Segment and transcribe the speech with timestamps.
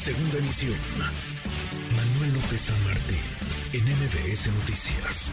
[0.00, 0.78] Segunda emisión.
[1.94, 3.18] Manuel López San Martín,
[3.74, 5.30] en MBS Noticias.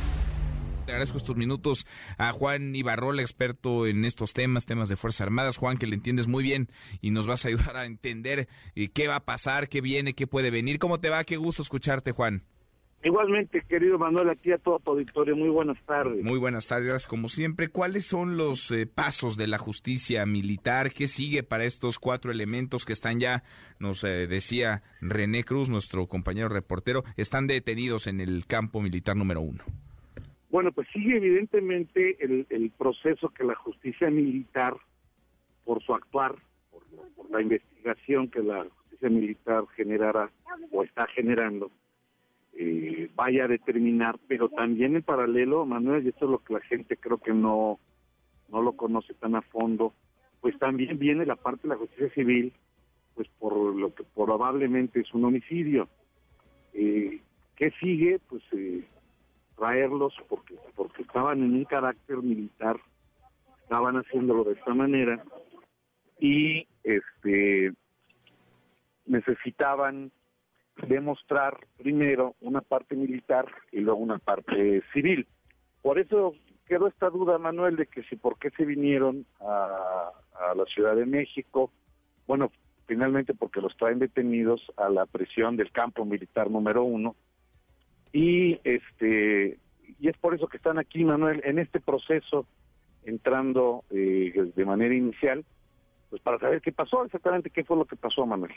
[0.86, 5.56] Le agradezco estos minutos a Juan Ibarrola, experto en estos temas, temas de Fuerzas Armadas.
[5.56, 6.69] Juan, que le entiendes muy bien
[6.99, 10.28] y nos vas a ayudar a entender eh, qué va a pasar, qué viene, qué
[10.28, 10.79] puede venir.
[10.79, 11.24] ¿Cómo te va?
[11.24, 12.44] Qué gusto escucharte, Juan.
[13.04, 16.23] Igualmente, querido Manuel, aquí a todo tu auditorio, muy buenas tardes.
[16.23, 17.68] Muy buenas tardes, como siempre.
[17.68, 20.91] ¿Cuáles son los eh, pasos de la justicia militar?
[20.91, 23.44] ¿Qué sigue para estos cuatro elementos que están ya,
[23.80, 29.41] nos eh, decía René Cruz, nuestro compañero reportero, están detenidos en el campo militar número
[29.41, 29.64] uno?
[30.50, 34.76] Bueno, pues sigue evidentemente el, proceso que la justicia militar,
[35.66, 36.36] por su actuar,
[36.72, 40.32] por, la investigación que la justicia militar generará
[40.72, 41.70] o está generando,
[42.60, 46.62] eh, vaya a determinar, pero también en paralelo, Manuel, y esto es lo que la
[46.62, 47.80] gente creo que no,
[48.50, 49.94] no lo conoce tan a fondo,
[50.42, 52.52] pues también viene la parte de la justicia civil,
[53.14, 55.88] pues por lo que probablemente es un homicidio.
[56.74, 57.22] Eh,
[57.55, 58.20] ¿Qué sigue?
[58.27, 58.84] Pues eh,
[59.55, 62.80] traerlos porque porque estaban en un carácter militar,
[63.62, 65.23] estaban haciéndolo de esta manera
[66.19, 67.73] y este
[69.05, 70.11] necesitaban
[70.88, 75.27] demostrar primero una parte militar y luego una parte civil.
[75.81, 76.33] Por eso
[76.66, 80.95] quedó esta duda, Manuel, de que si por qué se vinieron a, a la Ciudad
[80.95, 81.71] de México.
[82.27, 82.52] Bueno,
[82.88, 87.15] finalmente porque los traen detenidos a la prisión del campo militar número uno,
[88.11, 89.59] y este
[89.99, 92.45] y es por eso que están aquí Manuel en este proceso
[93.03, 95.45] entrando eh, de manera inicial
[96.09, 98.53] pues para saber qué pasó exactamente qué fue lo que pasó Manuel.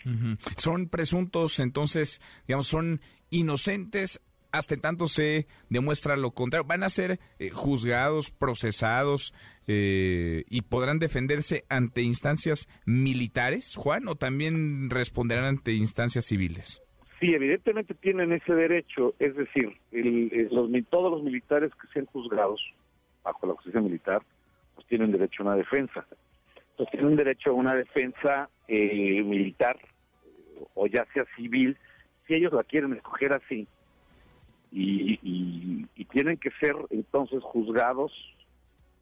[0.56, 4.20] Son presuntos entonces digamos son inocentes
[4.52, 6.66] hasta tanto se demuestra lo contrario.
[6.66, 9.34] Van a ser eh, juzgados procesados
[9.66, 16.82] eh, y podrán defenderse ante instancias militares Juan o también responderán ante instancias civiles.
[17.20, 19.76] Sí, evidentemente tienen ese derecho, es decir,
[20.50, 22.62] los, todos los militares que sean juzgados
[23.22, 24.22] bajo la justicia militar,
[24.74, 26.06] pues tienen derecho a una defensa.
[26.80, 29.78] Pues tienen derecho a una defensa eh, militar
[30.72, 31.76] o ya sea civil,
[32.26, 33.68] si ellos la quieren escoger así.
[34.72, 38.12] Y, y, tienen que ser entonces juzgados,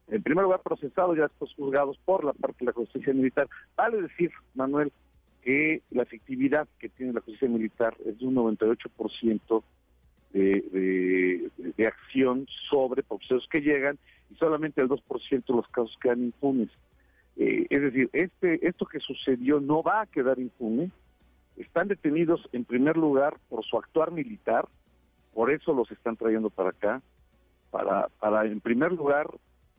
[0.09, 3.47] en primer lugar procesados y después juzgados por la parte de la justicia militar.
[3.77, 4.91] Vale decir, Manuel,
[5.41, 9.63] que la efectividad que tiene la justicia militar es de un 98%
[10.33, 10.41] de,
[10.73, 13.97] de, de acción sobre procesos que llegan
[14.29, 16.69] y solamente el 2% de los casos quedan impunes.
[17.39, 20.91] Eh, es decir, este esto que sucedió no va a quedar impune.
[21.55, 24.67] Están detenidos en primer lugar por su actuar militar,
[25.33, 27.01] por eso los están trayendo para acá,
[27.71, 29.29] para, para en primer lugar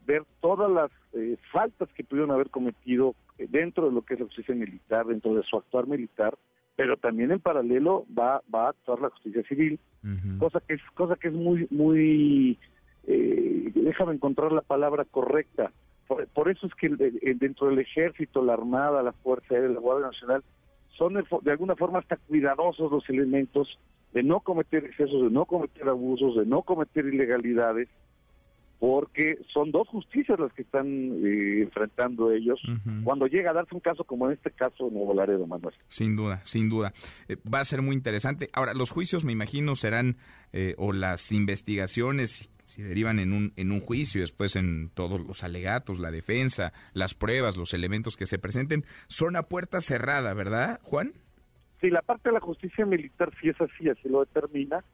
[0.06, 4.26] ver todas las eh, faltas que pudieron haber cometido dentro de lo que es la
[4.26, 6.36] justicia militar, dentro de su actuar militar,
[6.76, 9.78] pero también en paralelo va, va a actuar la justicia civil,
[10.38, 12.58] cosa que es cosa que es muy muy
[13.06, 15.72] eh, déjame encontrar la palabra correcta.
[16.34, 20.42] Por, eso es que dentro del ejército, la armada, la fuerza aérea, la guardia nacional
[20.96, 23.78] son de, de alguna forma hasta cuidadosos los elementos
[24.12, 27.88] de no cometer excesos, de no cometer abusos, de no cometer ilegalidades
[28.80, 32.58] porque son dos justicias las que están eh, enfrentando ellos
[33.04, 35.74] cuando llega a darse un caso como en este caso de Nuevo Laredo, Manuel.
[35.86, 36.94] Sin duda, sin duda.
[37.28, 38.48] Eh, va a ser muy interesante.
[38.54, 40.16] Ahora, los juicios, me imagino, serán,
[40.54, 45.44] eh, o las investigaciones, si derivan en un, en un juicio, después en todos los
[45.44, 50.80] alegatos, la defensa, las pruebas, los elementos que se presenten, son a puerta cerrada, ¿verdad,
[50.82, 51.12] Juan?
[51.80, 54.84] Sí, la parte de la justicia militar sí es así, así lo determina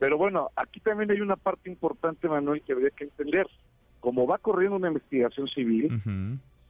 [0.00, 3.46] pero bueno, aquí también hay una parte importante, Manuel, que habría que entender.
[4.00, 6.00] Como va corriendo una investigación civil,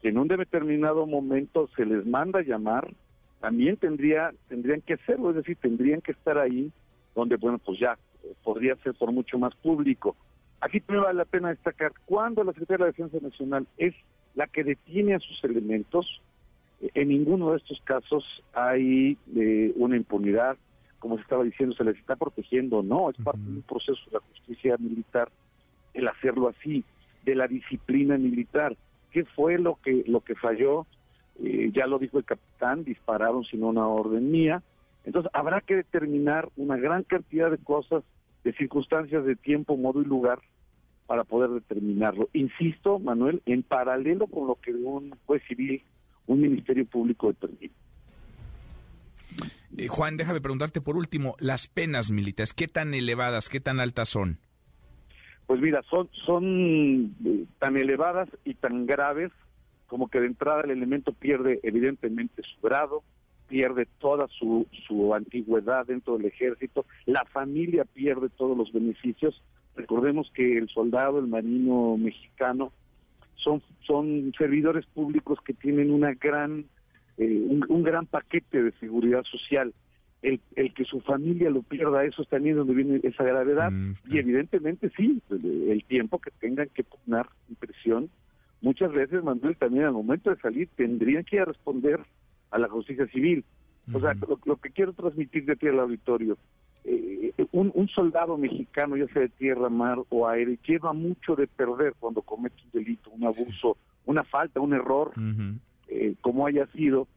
[0.03, 2.92] en un determinado momento se les manda a llamar,
[3.41, 6.72] también tendría, tendrían que hacerlo, es decir, tendrían que estar ahí,
[7.15, 7.97] donde, bueno, pues ya
[8.42, 10.16] podría ser por mucho más público.
[10.60, 13.94] Aquí también vale la pena destacar, cuando la Secretaría de la Defensa Nacional es
[14.34, 16.21] la que detiene a sus elementos,
[16.94, 20.57] en ninguno de estos casos hay eh, una impunidad,
[20.98, 24.12] como se estaba diciendo, se les está protegiendo, no, es parte de un proceso de
[24.12, 25.30] la justicia militar
[25.95, 26.84] el hacerlo así,
[27.24, 28.77] de la disciplina militar.
[29.10, 30.86] ¿Qué fue lo que lo que falló?
[31.42, 34.63] Eh, ya lo dijo el capitán, dispararon sin una orden mía.
[35.04, 38.04] Entonces habrá que determinar una gran cantidad de cosas,
[38.45, 40.41] de circunstancias, de tiempo, modo y lugar
[41.07, 42.28] para poder determinarlo.
[42.33, 45.83] Insisto, Manuel, en paralelo con lo que un juez civil,
[46.27, 47.75] un ministerio público determina.
[49.77, 54.09] Eh, Juan, déjame preguntarte por último, las penas militares, ¿qué tan elevadas, qué tan altas
[54.09, 54.39] son?
[55.47, 59.33] Pues mira, son, son eh, tan elevadas y tan graves
[59.87, 63.03] como que de entrada el elemento pierde evidentemente su grado,
[63.51, 69.43] pierde toda su, su antigüedad dentro del ejército, la familia pierde todos los beneficios.
[69.75, 72.73] Recordemos que el soldado, el marino mexicano,
[73.35, 76.65] son, son servidores públicos que tienen una gran,
[77.19, 79.75] eh, un, gran paquete de seguridad social.
[80.23, 83.73] El, el, que su familia lo pierda, eso es también donde viene esa gravedad.
[83.73, 88.11] Mm, y evidentemente sí, el tiempo que tengan que poner en prisión,
[88.61, 92.01] muchas veces, Manuel, también al momento de salir tendrían que responder
[92.51, 93.45] a la justicia civil.
[93.93, 94.15] O sea,
[94.45, 96.39] lo, que quiero transmitir de aquí al auditorio,
[96.85, 101.49] eh, un, un, soldado mexicano, ya sea de tierra, mar o aire, lleva mucho de
[101.49, 103.77] perder cuando comete un delito, un abuso,
[104.07, 105.13] una falta, un error,
[105.89, 107.09] eh, como haya sido,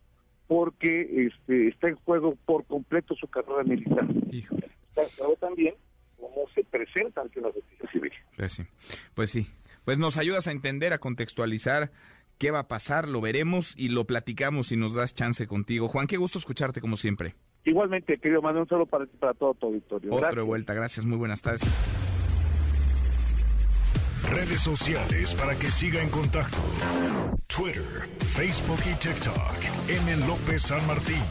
[0.47, 4.07] porque este, está en juego por completo su carrera militar.
[4.31, 5.75] Está en juego también
[6.19, 8.11] cómo se presenta ante la justicia civil.
[8.35, 8.63] Pues sí,
[9.13, 9.47] pues sí.
[9.85, 11.91] Pues nos ayudas a entender, a contextualizar
[12.37, 15.87] qué va a pasar, lo veremos y lo platicamos si nos das chance contigo.
[15.87, 17.35] Juan, qué gusto escucharte como siempre.
[17.65, 20.13] Igualmente, querido Manuel, un saludo para, para todo tu auditorio.
[20.13, 21.61] Otra vuelta, gracias, muy buenas tardes.
[24.29, 26.57] Redes sociales para que siga en contacto:
[27.47, 27.83] Twitter,
[28.17, 29.89] Facebook y TikTok.
[29.89, 30.27] M.
[30.27, 31.21] López San Martín.